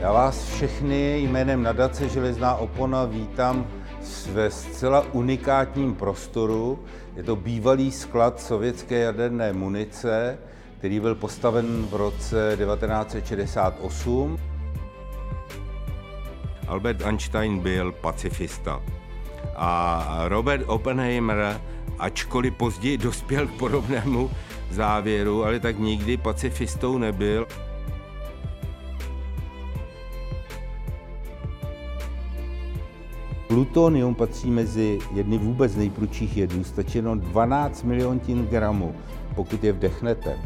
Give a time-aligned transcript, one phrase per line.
[0.00, 3.66] Já vás všechny jménem nadace Železná opona vítám
[4.32, 6.84] ve zcela unikátním prostoru.
[7.16, 10.38] Je to bývalý sklad sovětské jaderné munice,
[10.78, 14.38] který byl postaven v roce 1968.
[16.68, 18.82] Albert Einstein byl pacifista
[19.56, 21.60] a Robert Oppenheimer,
[21.98, 24.30] ačkoliv později dospěl k podobnému
[24.70, 27.46] závěru, ale tak nikdy pacifistou nebyl.
[33.50, 36.64] Plutonium patří mezi jedny vůbec nejprudších jedů.
[36.64, 38.94] Stačí jenom 12 miliontin gramů,
[39.34, 40.38] pokud je vdechnete,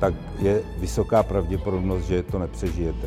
[0.00, 3.06] tak je vysoká pravděpodobnost, že to nepřežijete,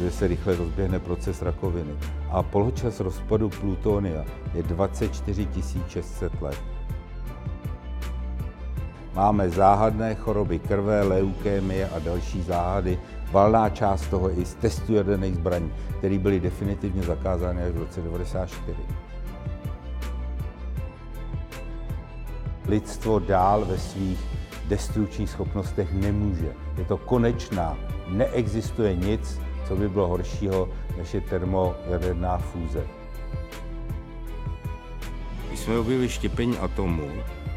[0.00, 1.92] že se rychle rozběhne proces rakoviny.
[2.30, 5.48] A poločas rozpadu plutonia je 24
[5.88, 6.58] 600 let.
[9.14, 12.98] Máme záhadné choroby krve, leukémie a další záhady.
[13.32, 18.00] Valná část toho i z testu jaderných zbraní, které byly definitivně zakázány až v roce
[18.00, 18.78] 1994.
[22.68, 24.20] Lidstvo dál ve svých
[24.68, 26.52] destručních schopnostech nemůže.
[26.78, 27.76] Je to konečná.
[28.08, 32.86] Neexistuje nic, co by bylo horšího, než je termojaderná fúze.
[35.48, 37.10] Když jsme objevili štěpení atomů,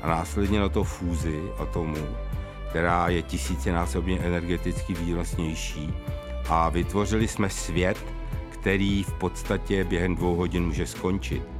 [0.06, 2.08] a následně na to fúzi atomu,
[2.70, 5.94] která je tisícinásobně energeticky výnosnější
[6.50, 8.06] a vytvořili jsme svět,
[8.50, 11.55] který v podstatě během dvou hodin může skončit.